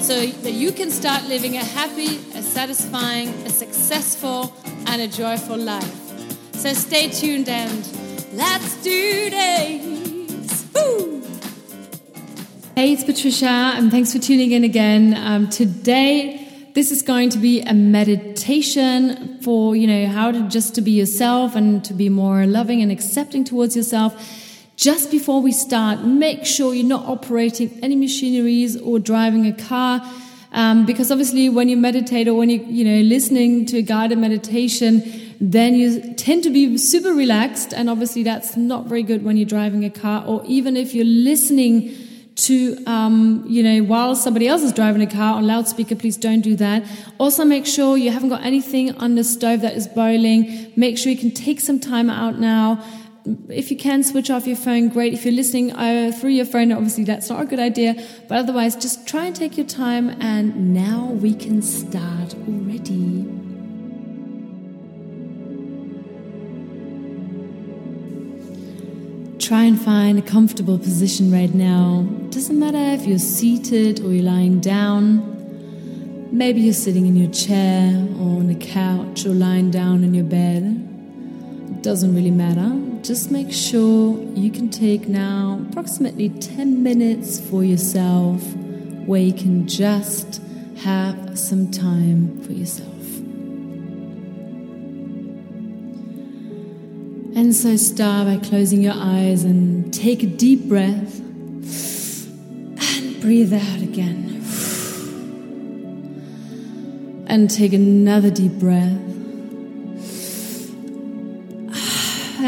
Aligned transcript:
so 0.00 0.24
that 0.24 0.52
you 0.52 0.72
can 0.72 0.90
start 0.90 1.24
living 1.24 1.56
a 1.56 1.64
happy, 1.64 2.16
a 2.34 2.42
satisfying, 2.42 3.28
a 3.46 3.50
successful, 3.50 4.54
and 4.86 5.02
a 5.02 5.08
joyful 5.08 5.56
life. 5.56 5.94
So 6.54 6.72
stay 6.72 7.10
tuned 7.10 7.48
and 7.48 7.86
let's 8.32 8.82
do 8.82 9.30
this! 9.30 10.66
Woo! 10.74 11.22
Hey, 12.74 12.92
it's 12.92 13.04
Patricia, 13.04 13.46
and 13.46 13.90
thanks 13.90 14.12
for 14.12 14.18
tuning 14.18 14.52
in 14.52 14.64
again. 14.64 15.14
Um, 15.16 15.48
today, 15.48 16.70
this 16.74 16.92
is 16.92 17.02
going 17.02 17.30
to 17.30 17.38
be 17.38 17.60
a 17.62 17.74
meditation 17.74 19.40
for 19.42 19.74
you 19.74 19.86
know 19.86 20.06
how 20.06 20.30
to 20.30 20.48
just 20.48 20.76
to 20.76 20.80
be 20.80 20.92
yourself 20.92 21.56
and 21.56 21.84
to 21.84 21.92
be 21.92 22.08
more 22.08 22.46
loving 22.46 22.82
and 22.82 22.92
accepting 22.92 23.42
towards 23.42 23.74
yourself 23.74 24.14
just 24.78 25.10
before 25.10 25.42
we 25.42 25.50
start, 25.50 26.04
make 26.04 26.46
sure 26.46 26.72
you're 26.72 26.86
not 26.86 27.04
operating 27.04 27.76
any 27.82 27.96
machineries 27.96 28.80
or 28.80 29.00
driving 29.00 29.44
a 29.44 29.52
car. 29.52 30.00
Um, 30.52 30.86
because 30.86 31.10
obviously 31.10 31.48
when 31.48 31.68
you 31.68 31.76
meditate 31.76 32.28
or 32.28 32.34
when 32.34 32.48
you 32.48 32.60
you 32.60 32.82
know 32.82 33.02
listening 33.02 33.66
to 33.66 33.78
a 33.78 33.82
guided 33.82 34.16
meditation 34.16 35.02
then 35.40 35.74
you 35.74 36.14
tend 36.14 36.42
to 36.44 36.50
be 36.50 36.78
super 36.78 37.12
relaxed 37.12 37.74
and 37.74 37.90
obviously 37.90 38.22
that's 38.22 38.56
not 38.56 38.86
very 38.86 39.02
good 39.02 39.22
when 39.24 39.36
you're 39.36 39.46
driving 39.46 39.84
a 39.84 39.90
car 39.90 40.24
or 40.26 40.42
even 40.46 40.74
if 40.74 40.94
you're 40.94 41.04
listening 41.04 41.94
to 42.36 42.82
um, 42.86 43.44
you 43.46 43.62
know 43.62 43.84
while 43.84 44.16
somebody 44.16 44.48
else 44.48 44.62
is 44.62 44.72
driving 44.72 45.02
a 45.02 45.06
car 45.06 45.34
on 45.34 45.46
loudspeaker 45.46 45.94
please 45.94 46.16
don't 46.16 46.40
do 46.40 46.56
that 46.56 46.82
also 47.18 47.44
make 47.44 47.66
sure 47.66 47.98
you 47.98 48.10
haven't 48.10 48.30
got 48.30 48.42
anything 48.42 48.96
on 48.96 49.16
the 49.16 49.24
stove 49.24 49.60
that 49.60 49.74
is 49.74 49.86
boiling 49.86 50.72
make 50.76 50.96
sure 50.96 51.12
you 51.12 51.18
can 51.18 51.30
take 51.30 51.60
some 51.60 51.78
time 51.78 52.08
out 52.08 52.38
now 52.38 52.82
if 53.48 53.70
you 53.70 53.76
can 53.76 54.02
switch 54.02 54.30
off 54.30 54.46
your 54.46 54.56
phone, 54.56 54.88
great. 54.88 55.12
If 55.12 55.24
you're 55.24 55.34
listening 55.34 55.72
uh, 55.72 56.12
through 56.12 56.30
your 56.30 56.44
phone, 56.44 56.72
obviously 56.72 57.04
that's 57.04 57.28
not 57.28 57.42
a 57.42 57.44
good 57.44 57.58
idea. 57.58 57.94
But 58.28 58.38
otherwise, 58.38 58.76
just 58.76 59.06
try 59.06 59.26
and 59.26 59.36
take 59.36 59.56
your 59.56 59.66
time. 59.66 60.10
And 60.20 60.72
now 60.72 61.06
we 61.06 61.34
can 61.34 61.62
start 61.62 62.34
already. 62.46 63.26
Try 69.38 69.64
and 69.64 69.80
find 69.80 70.18
a 70.18 70.22
comfortable 70.22 70.78
position 70.78 71.32
right 71.32 71.54
now. 71.54 72.06
Doesn't 72.30 72.58
matter 72.58 72.76
if 72.78 73.06
you're 73.06 73.18
seated 73.18 74.00
or 74.00 74.12
you're 74.12 74.24
lying 74.24 74.60
down. 74.60 75.36
Maybe 76.30 76.60
you're 76.60 76.74
sitting 76.74 77.06
in 77.06 77.16
your 77.16 77.32
chair 77.32 77.90
or 78.20 78.40
on 78.40 78.48
the 78.48 78.54
couch 78.54 79.24
or 79.24 79.30
lying 79.30 79.70
down 79.70 80.04
in 80.04 80.12
your 80.12 80.24
bed. 80.24 80.97
Doesn't 81.82 82.14
really 82.14 82.30
matter 82.30 82.88
just 83.02 83.30
make 83.30 83.52
sure 83.52 84.18
you 84.34 84.50
can 84.50 84.68
take 84.68 85.08
now 85.08 85.64
approximately 85.70 86.28
10 86.28 86.82
minutes 86.82 87.40
for 87.40 87.64
yourself 87.64 88.42
where 89.06 89.20
you 89.20 89.32
can 89.32 89.66
just 89.66 90.42
have 90.78 91.38
some 91.38 91.70
time 91.70 92.40
for 92.42 92.52
yourself. 92.52 92.88
And 97.34 97.54
so 97.54 97.76
start 97.76 98.26
by 98.26 98.46
closing 98.46 98.82
your 98.82 98.94
eyes 98.94 99.44
and 99.44 99.92
take 99.94 100.22
a 100.22 100.26
deep 100.26 100.68
breath 100.68 101.20
and 101.20 103.20
breathe 103.20 103.54
out 103.54 103.80
again. 103.80 104.26
And 107.26 107.50
take 107.50 107.72
another 107.72 108.30
deep 108.30 108.52
breath 108.52 109.17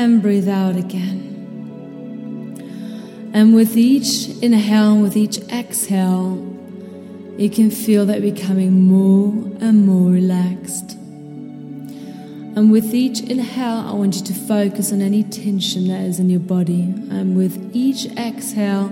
and 0.00 0.22
breathe 0.22 0.48
out 0.48 0.76
again. 0.76 1.28
And 3.34 3.54
with 3.54 3.76
each 3.76 4.30
inhale, 4.42 4.98
with 4.98 5.14
each 5.14 5.38
exhale, 5.50 6.38
you 7.36 7.50
can 7.50 7.70
feel 7.70 8.06
that 8.06 8.22
becoming 8.22 8.86
more 8.88 9.28
and 9.60 9.86
more 9.86 10.10
relaxed. 10.10 10.92
And 12.56 12.72
with 12.72 12.94
each 12.94 13.20
inhale, 13.20 13.84
I 13.86 13.92
want 13.92 14.16
you 14.16 14.22
to 14.22 14.32
focus 14.32 14.90
on 14.90 15.02
any 15.02 15.22
tension 15.22 15.88
that 15.88 16.00
is 16.00 16.18
in 16.18 16.30
your 16.30 16.40
body. 16.40 16.82
And 17.10 17.36
with 17.36 17.70
each 17.76 18.06
exhale, 18.16 18.88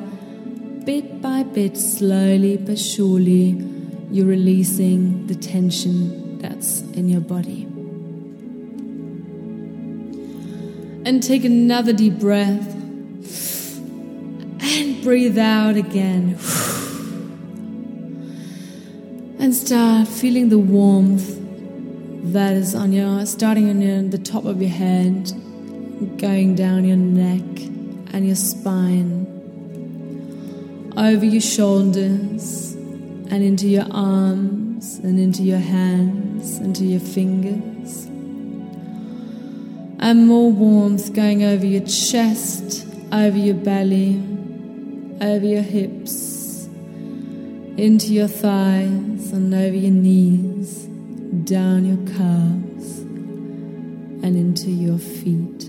bit 0.85 1.23
by 1.23 1.43
bit, 1.43 1.79
slowly 1.79 2.59
but 2.59 2.79
surely, 2.79 3.57
you're 4.11 4.27
releasing 4.27 5.27
the 5.27 5.35
tension 5.35 6.39
that's 6.39 6.83
in 6.93 7.09
your 7.09 7.23
body. 7.23 7.68
And 11.09 11.23
take 11.23 11.43
another 11.47 11.95
deep 11.95 12.19
breath. 12.19 12.75
And 14.61 15.03
breathe 15.03 15.39
out 15.39 15.77
again. 15.77 16.37
And 19.39 19.55
start 19.55 20.07
feeling 20.07 20.51
the 20.51 20.59
warmth 20.59 21.35
that 22.35 22.53
is 22.53 22.75
on 22.75 22.93
your 22.93 23.25
starting 23.25 23.71
on 23.71 23.81
your, 23.81 24.03
the 24.03 24.19
top 24.19 24.45
of 24.45 24.61
your 24.61 24.71
head, 24.71 25.33
going 26.19 26.55
down 26.55 26.85
your 26.85 26.99
neck 26.99 27.59
and 28.13 28.27
your 28.27 28.37
spine, 28.37 29.25
over 30.95 31.25
your 31.25 31.41
shoulders 31.41 32.75
and 32.75 33.43
into 33.43 33.67
your 33.67 33.87
arms 33.91 34.97
and 34.99 35.19
into 35.19 35.43
your 35.43 35.57
hands, 35.57 36.59
into 36.59 36.85
your 36.85 37.01
fingers 37.01 37.78
and 40.01 40.27
more 40.27 40.51
warmth 40.51 41.13
going 41.13 41.43
over 41.43 41.67
your 41.67 41.85
chest, 41.87 42.87
over 43.13 43.37
your 43.37 43.55
belly, 43.55 44.23
over 45.21 45.45
your 45.45 45.63
hips, 45.63 46.69
into 47.77 48.13
your 48.13 48.29
thighs, 48.29 49.33
and 49.33 49.53
over 49.53 49.75
your 49.75 49.91
knees, 49.91 50.85
down 51.45 51.85
your 51.85 52.17
calves, 52.17 53.01
and 53.01 54.37
into 54.37 54.71
your 54.71 54.99
feet. 54.99 55.69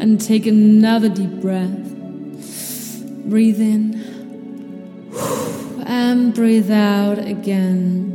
And 0.00 0.20
take 0.20 0.46
another 0.46 1.08
deep 1.08 1.40
breath. 1.40 1.88
Breathe 3.24 3.60
in 3.60 4.02
and 5.86 6.34
breathe 6.34 6.70
out 6.70 7.18
again. 7.18 8.10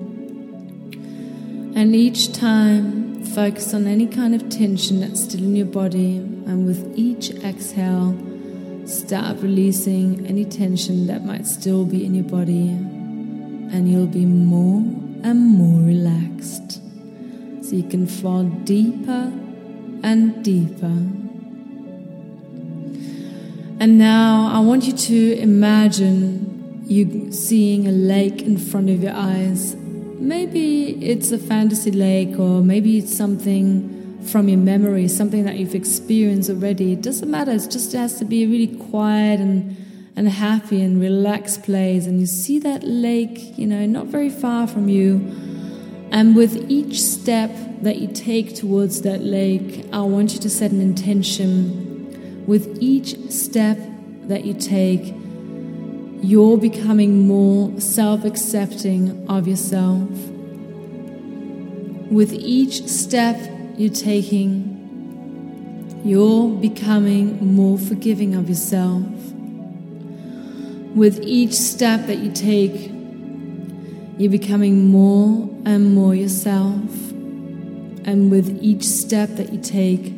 And 1.76 1.96
each 1.96 2.34
time, 2.34 3.07
focus 3.34 3.74
on 3.74 3.88
any 3.88 4.08
kind 4.08 4.36
of 4.36 4.50
tension 4.50 5.00
that's 5.00 5.24
still 5.24 5.42
in 5.42 5.56
your 5.56 5.66
body, 5.66 6.18
and 6.18 6.66
with 6.66 6.94
each 6.98 7.32
exhale, 7.44 8.18
start 8.86 9.38
releasing 9.42 10.26
any 10.28 10.46
tension 10.46 11.08
that 11.08 11.24
might 11.24 11.46
still 11.46 11.86
be 11.86 12.06
in 12.06 12.16
your 12.16 12.26
body, 12.26 12.70
and 12.70 13.92
you'll 13.92 14.08
be 14.08 14.26
more 14.26 14.80
and 15.24 15.40
more 15.40 15.82
relaxed. 15.82 16.82
So 17.64 17.76
you 17.76 17.84
can 17.84 18.08
fall 18.08 18.44
deeper 18.44 19.32
and 20.04 20.44
deeper. 20.44 20.98
And 23.80 23.98
now 23.98 24.52
I 24.54 24.60
want 24.60 24.86
you 24.86 24.94
to 24.94 25.38
imagine 25.38 26.84
you 26.88 27.32
seeing 27.32 27.88
a 27.88 27.92
lake 27.92 28.42
in 28.42 28.58
front 28.58 28.90
of 28.90 29.04
your 29.04 29.14
eyes 29.14 29.77
maybe 30.20 31.06
it's 31.06 31.32
a 31.32 31.38
fantasy 31.38 31.92
lake 31.92 32.40
or 32.40 32.62
maybe 32.62 32.98
it's 32.98 33.16
something 33.16 34.20
from 34.24 34.50
your 34.50 34.60
memory, 34.60 35.08
something 35.08 35.46
that 35.46 35.56
you've 35.56 35.76
experienced 35.76 36.50
already. 36.50 36.94
It 36.94 37.02
doesn't 37.02 37.30
matter. 37.30 37.52
It 37.52 37.70
just 37.70 37.94
has 37.94 38.20
to 38.20 38.26
be 38.26 38.44
a 38.44 38.48
really 38.48 38.76
quiet 38.90 39.40
and 39.40 39.76
and 40.18 40.28
happy 40.28 40.82
and 40.82 41.00
relaxed 41.00 41.62
place. 41.64 42.08
And 42.08 42.20
you 42.20 42.26
see 42.26 42.58
that 42.60 42.84
lake, 42.84 43.56
you 43.56 43.68
know, 43.68 43.86
not 43.86 44.08
very 44.08 44.32
far 44.32 44.66
from 44.66 44.90
you. 44.90 45.18
And 46.12 46.36
with 46.36 46.70
each 46.72 47.00
step 47.00 47.52
that 47.84 47.98
you 47.98 48.08
take 48.08 48.56
towards 48.56 49.04
that 49.04 49.22
lake, 49.22 49.86
I 49.94 50.02
want 50.02 50.34
you 50.34 50.40
to 50.40 50.50
set 50.50 50.72
an 50.72 50.82
intention. 50.82 52.44
With 52.48 52.80
each 52.82 53.30
step 53.30 53.78
that 54.24 54.44
you 54.44 54.56
take, 54.56 55.14
you're 56.22 56.58
becoming 56.58 57.28
more 57.28 57.80
self 57.80 58.26
accepting 58.26 59.26
of 59.30 59.48
yourself. 59.48 60.10
With 62.12 62.34
each 62.34 62.88
step 62.88 63.40
you're 63.78 63.94
taking, 63.94 64.74
you're 66.04 66.50
becoming 66.50 67.56
more 67.56 67.78
forgiving 67.78 68.36
of 68.36 68.50
yourself. 68.50 69.06
With 70.96 71.20
each 71.22 71.54
step 71.54 72.08
that 72.08 72.18
you 72.18 72.32
take, 72.32 72.92
You're 74.18 74.32
becoming 74.32 74.90
more 74.90 75.48
and 75.64 75.94
more 75.94 76.16
yourself. 76.16 77.12
And 78.04 78.32
with 78.32 78.58
each 78.64 78.84
step 78.84 79.30
that 79.36 79.54
you 79.54 79.62
take, 79.62 80.12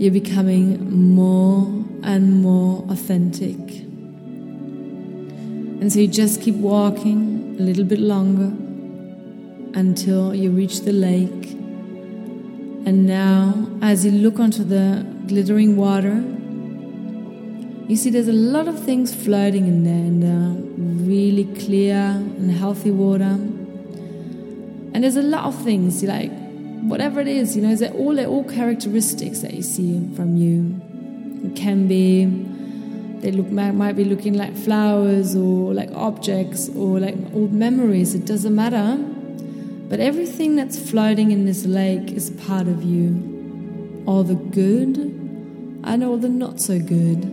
you're 0.00 0.10
becoming 0.10 1.14
more 1.14 1.84
and 2.02 2.42
more 2.42 2.84
authentic. 2.88 3.87
And 5.80 5.92
so 5.92 6.00
you 6.00 6.08
just 6.08 6.42
keep 6.42 6.56
walking 6.56 7.56
a 7.58 7.62
little 7.62 7.84
bit 7.84 8.00
longer 8.00 8.52
until 9.78 10.34
you 10.34 10.50
reach 10.50 10.80
the 10.80 10.92
lake. 10.92 11.52
And 12.86 13.06
now, 13.06 13.68
as 13.82 14.04
you 14.04 14.10
look 14.10 14.40
onto 14.40 14.64
the 14.64 15.06
glittering 15.26 15.76
water, 15.76 16.24
you 17.88 17.96
see 17.96 18.10
there's 18.10 18.28
a 18.28 18.32
lot 18.32 18.68
of 18.68 18.82
things 18.84 19.14
floating 19.14 19.66
in 19.66 19.84
there, 19.84 19.94
in 19.94 20.20
the 20.20 20.68
really 21.08 21.44
clear 21.64 21.96
and 21.96 22.50
healthy 22.50 22.90
water. 22.90 23.38
And 24.92 25.04
there's 25.04 25.16
a 25.16 25.22
lot 25.22 25.44
of 25.44 25.54
things, 25.62 26.02
like 26.02 26.30
whatever 26.82 27.20
it 27.20 27.28
is, 27.28 27.56
you 27.56 27.62
know, 27.62 27.74
they're 27.74 27.92
all, 27.92 28.14
they're 28.14 28.26
all 28.26 28.44
characteristics 28.44 29.40
that 29.40 29.54
you 29.54 29.62
see 29.62 30.08
from 30.14 30.36
you. 30.36 30.80
It 31.44 31.56
can 31.56 31.86
be, 31.88 32.24
they 33.20 33.32
look 33.32 33.50
might 33.50 33.92
be 33.92 34.04
looking 34.04 34.34
like 34.34 34.56
flowers 34.56 35.34
or 35.34 35.74
like 35.74 35.90
objects 35.92 36.68
or 36.70 37.00
like 37.00 37.16
old 37.34 37.52
memories. 37.52 38.14
It 38.14 38.24
doesn't 38.24 38.54
matter. 38.54 38.96
But 39.88 40.00
everything 40.00 40.54
that's 40.56 40.78
floating 40.78 41.30
in 41.30 41.46
this 41.46 41.64
lake 41.64 42.12
is 42.12 42.30
part 42.30 42.68
of 42.68 42.82
you. 42.84 44.04
All 44.06 44.22
the 44.22 44.34
good 44.34 44.98
and 44.98 46.04
all 46.04 46.18
the 46.18 46.28
not 46.28 46.60
so 46.60 46.78
good. 46.78 47.24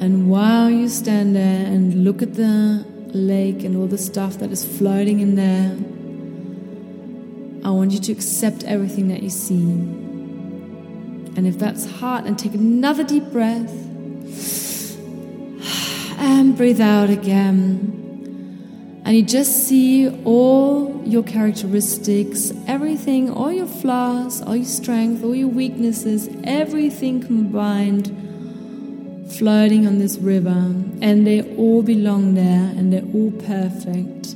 And 0.00 0.30
while 0.30 0.70
you 0.70 0.88
stand 0.88 1.34
there 1.34 1.66
and 1.66 2.04
look 2.04 2.22
at 2.22 2.34
the 2.34 2.84
lake 3.12 3.64
and 3.64 3.76
all 3.76 3.86
the 3.86 3.98
stuff 3.98 4.38
that 4.38 4.52
is 4.52 4.64
floating 4.64 5.20
in 5.20 5.34
there, 5.34 5.76
I 7.66 7.70
want 7.70 7.92
you 7.92 7.98
to 7.98 8.12
accept 8.12 8.62
everything 8.64 9.08
that 9.08 9.22
you 9.22 9.30
see. 9.30 9.62
And 11.36 11.46
if 11.46 11.58
that's 11.58 11.84
hard, 11.86 12.26
and 12.26 12.38
take 12.38 12.54
another 12.54 13.04
deep 13.04 13.24
breath 13.30 13.87
and 16.18 16.56
breathe 16.56 16.80
out 16.80 17.10
again. 17.10 19.02
And 19.04 19.16
you 19.16 19.22
just 19.22 19.66
see 19.66 20.08
all 20.24 21.02
your 21.06 21.22
characteristics, 21.22 22.52
everything, 22.66 23.30
all 23.30 23.50
your 23.50 23.66
flaws, 23.66 24.42
all 24.42 24.56
your 24.56 24.66
strengths, 24.66 25.24
all 25.24 25.34
your 25.34 25.48
weaknesses, 25.48 26.28
everything 26.44 27.22
combined 27.22 28.14
floating 29.30 29.86
on 29.86 29.98
this 29.98 30.16
river, 30.18 30.74
and 31.00 31.26
they 31.26 31.42
all 31.56 31.82
belong 31.82 32.34
there, 32.34 32.72
and 32.76 32.92
they're 32.92 33.02
all 33.14 33.30
perfect. 33.30 34.32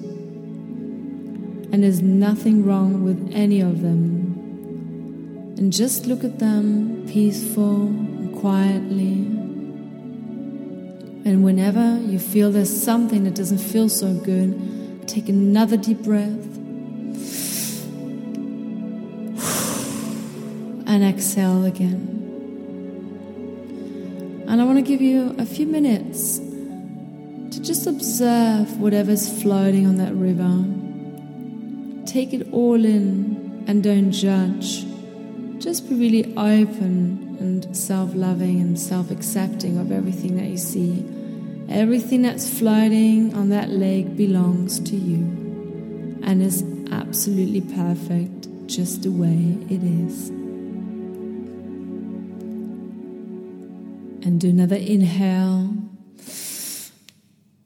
And 1.72 1.82
there's 1.82 2.02
nothing 2.02 2.64
wrong 2.64 3.02
with 3.04 3.30
any 3.34 3.60
of 3.60 3.80
them. 3.82 5.54
And 5.56 5.72
just 5.72 6.06
look 6.06 6.24
at 6.24 6.38
them 6.38 7.06
peaceful 7.08 7.86
and 7.86 8.38
quietly. 8.38 9.31
And 11.24 11.44
whenever 11.44 11.98
you 12.00 12.18
feel 12.18 12.50
there's 12.50 12.82
something 12.82 13.24
that 13.24 13.34
doesn't 13.34 13.58
feel 13.58 13.88
so 13.88 14.12
good, 14.12 15.06
take 15.06 15.28
another 15.28 15.76
deep 15.76 15.98
breath. 15.98 16.48
And 20.86 21.04
exhale 21.04 21.64
again. 21.64 22.12
And 24.48 24.60
I 24.60 24.64
want 24.64 24.78
to 24.78 24.82
give 24.82 25.00
you 25.00 25.34
a 25.38 25.46
few 25.46 25.66
minutes 25.66 26.38
to 26.38 27.62
just 27.62 27.86
observe 27.86 28.78
whatever's 28.78 29.42
floating 29.42 29.86
on 29.86 29.96
that 29.96 30.12
river. 30.14 30.64
Take 32.04 32.34
it 32.34 32.52
all 32.52 32.84
in 32.84 33.64
and 33.66 33.82
don't 33.82 34.10
judge. 34.10 34.84
Just 35.58 35.88
be 35.88 35.94
really 35.94 36.34
open 36.36 37.31
and 37.42 37.76
self 37.76 38.14
loving 38.14 38.60
and 38.60 38.78
self 38.78 39.10
accepting 39.10 39.76
of 39.76 39.90
everything 39.90 40.36
that 40.36 40.46
you 40.46 40.56
see. 40.56 41.04
Everything 41.68 42.22
that's 42.22 42.48
floating 42.48 43.34
on 43.34 43.48
that 43.48 43.68
lake 43.68 44.16
belongs 44.16 44.78
to 44.80 44.96
you 44.96 45.20
and 46.22 46.42
is 46.42 46.62
absolutely 46.92 47.60
perfect 47.60 48.48
just 48.66 49.02
the 49.02 49.10
way 49.10 49.58
it 49.68 49.82
is. 49.82 50.28
And 54.24 54.40
do 54.40 54.50
another 54.50 54.76
inhale 54.76 55.74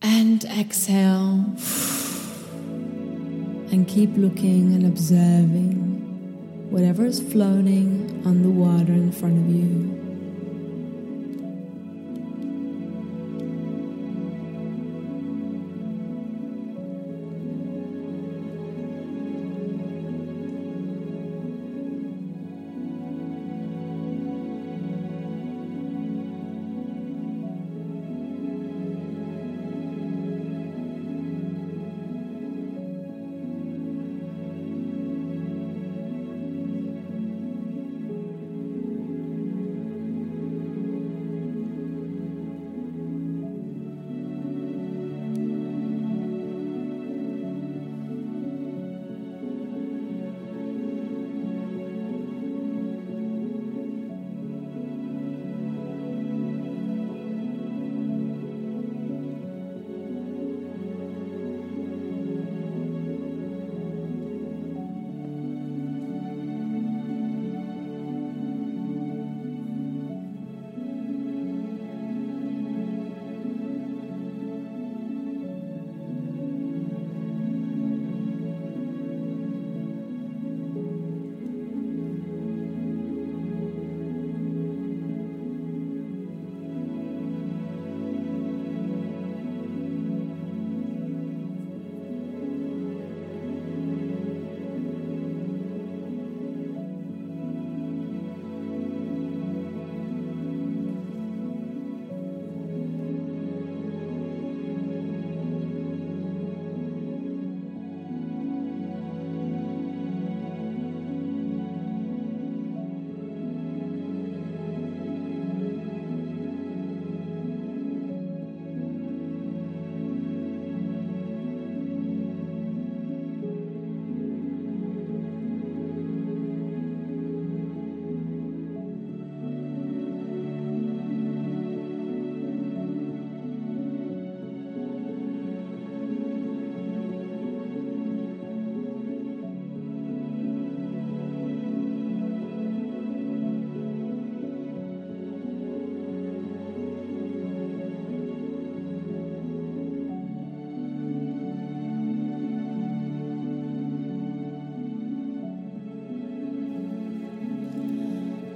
and 0.00 0.44
exhale. 0.44 1.44
And 3.73 3.87
keep 3.87 4.17
looking 4.17 4.73
and 4.75 4.87
observing 4.87 5.96
whatever 6.71 7.07
is 7.07 7.21
floating 7.21 8.23
on 8.27 8.43
the 8.43 8.51
water 8.51 8.93
in 8.93 9.13
front 9.13 9.39
of 9.39 9.55
you. 9.55 9.96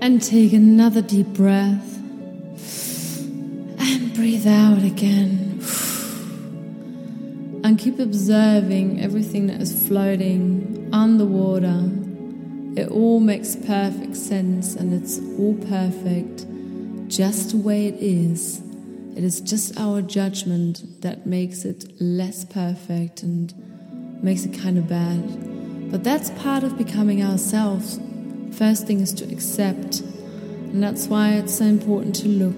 And 0.02 0.22
take 0.22 0.52
another 0.52 1.02
deep 1.02 1.26
breath. 1.28 1.98
And 3.78 4.14
breathe 4.14 4.46
out 4.46 4.82
again. 4.82 5.60
And 7.62 7.78
keep 7.78 7.98
observing 7.98 9.02
everything 9.02 9.46
that 9.48 9.60
is 9.60 9.86
floating 9.86 10.88
on 10.92 11.18
the 11.18 11.26
water. 11.26 11.90
It 12.80 12.90
all 12.90 13.20
makes 13.20 13.56
perfect 13.56 14.16
sense 14.16 14.74
and 14.74 14.94
it's 14.94 15.18
all 15.38 15.54
perfect 15.68 16.46
just 17.08 17.50
the 17.50 17.56
way 17.58 17.86
it 17.86 17.96
is. 17.96 18.62
It 19.16 19.24
is 19.24 19.40
just 19.40 19.78
our 19.78 20.00
judgment 20.00 21.02
that 21.02 21.26
makes 21.26 21.64
it 21.64 22.00
less 22.00 22.44
perfect 22.44 23.22
and 23.22 23.52
makes 24.22 24.44
it 24.44 24.54
kind 24.58 24.78
of 24.78 24.88
bad. 24.88 25.90
But 25.90 26.04
that's 26.04 26.30
part 26.30 26.62
of 26.62 26.78
becoming 26.78 27.22
ourselves. 27.22 27.98
First 28.52 28.86
thing 28.86 29.00
is 29.00 29.12
to 29.14 29.24
accept. 29.32 30.00
And 30.00 30.82
that's 30.82 31.06
why 31.06 31.34
it's 31.34 31.58
so 31.58 31.64
important 31.64 32.14
to 32.16 32.28
look 32.28 32.56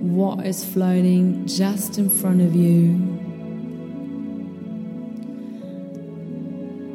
what 0.00 0.46
is 0.46 0.64
floating 0.64 1.46
just 1.46 1.98
in 1.98 2.08
front 2.08 2.40
of 2.40 2.54
you. 2.54 2.94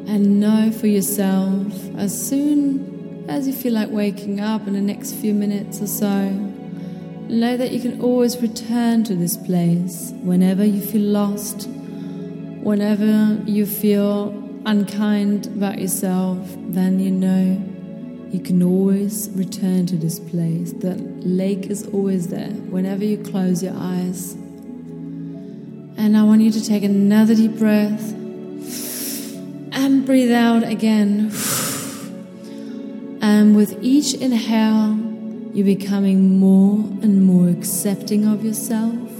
And 0.06 0.40
know 0.40 0.70
for 0.70 0.86
yourself 0.86 1.72
as 1.96 2.28
soon 2.28 3.24
as 3.28 3.46
you 3.46 3.52
feel 3.52 3.72
like 3.72 3.90
waking 3.90 4.40
up 4.40 4.66
in 4.66 4.74
the 4.74 4.80
next 4.80 5.14
few 5.14 5.32
minutes 5.32 5.80
or 5.80 5.86
so, 5.86 6.28
know 6.28 7.56
that 7.56 7.70
you 7.70 7.80
can 7.80 8.00
always 8.00 8.36
return 8.42 9.04
to 9.04 9.14
this 9.14 9.36
place 9.36 10.12
whenever 10.22 10.64
you 10.64 10.80
feel 10.80 11.02
lost 11.02 11.68
whenever 12.62 13.42
you 13.44 13.66
feel 13.66 14.28
unkind 14.64 15.48
about 15.48 15.80
yourself, 15.80 16.38
then 16.68 17.00
you 17.00 17.10
know 17.10 17.71
you 18.32 18.40
can 18.40 18.62
always 18.62 19.28
return 19.34 19.84
to 19.84 19.96
this 19.96 20.18
place. 20.18 20.72
The 20.72 20.94
lake 21.20 21.66
is 21.66 21.86
always 21.88 22.28
there 22.28 22.48
whenever 22.48 23.04
you 23.04 23.18
close 23.18 23.62
your 23.62 23.74
eyes. 23.76 24.32
And 25.98 26.16
I 26.16 26.22
want 26.24 26.40
you 26.40 26.50
to 26.50 26.64
take 26.64 26.82
another 26.82 27.34
deep 27.34 27.58
breath 27.58 28.12
and 29.72 30.06
breathe 30.06 30.32
out 30.32 30.62
again. 30.62 31.30
And 33.20 33.54
with 33.54 33.78
each 33.82 34.14
inhale, 34.14 34.96
you're 35.52 35.66
becoming 35.66 36.38
more 36.38 36.78
and 37.02 37.22
more 37.26 37.50
accepting 37.50 38.24
of 38.24 38.42
yourself. 38.42 39.10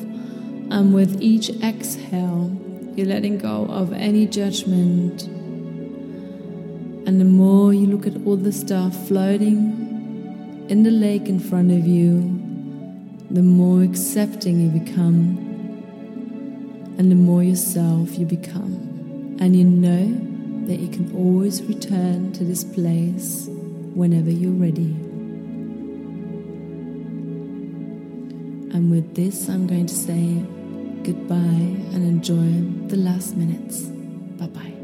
And 0.71 0.95
with 0.95 1.21
each 1.21 1.51
exhale, 1.63 2.51
you're 2.97 3.07
letting 3.07 3.37
go 3.37 3.67
of 3.67 3.93
any 3.93 4.27
judgment. 4.27 5.29
And 7.07 7.21
the 7.21 7.25
more 7.25 7.75
you 7.75 7.87
look 7.87 8.07
at 8.07 8.15
all 8.25 8.37
the 8.37 8.53
stuff 8.53 9.09
floating 9.09 10.67
in 10.69 10.85
the 10.85 10.91
lake 10.91 11.29
in 11.29 11.41
front 11.41 11.71
of 11.73 11.87
you, 11.87 12.21
the 13.31 13.43
more 13.43 13.83
accepting 13.83 14.61
you 14.61 14.81
become. 14.81 15.39
And 16.99 17.11
the 17.11 17.17
more 17.17 17.43
yourself 17.43 18.19
you 18.19 18.27
become. 18.27 19.37
And 19.41 19.57
you 19.57 19.65
know 19.65 20.67
that 20.67 20.79
you 20.79 20.89
can 20.89 21.13
always 21.17 21.63
return 21.63 22.33
to 22.35 22.45
this 22.45 22.63
place 22.63 23.47
whenever 23.49 24.31
you're 24.31 24.53
ready. 24.53 24.95
And 28.73 28.91
with 28.91 29.15
this, 29.15 29.49
I'm 29.49 29.67
going 29.67 29.87
to 29.87 29.95
say, 29.95 30.45
goodbye 31.03 31.37
and 31.37 32.05
enjoy 32.05 32.89
the 32.89 32.97
last 32.97 33.37
minutes. 33.37 33.83
Bye 34.39 34.47
bye. 34.47 34.82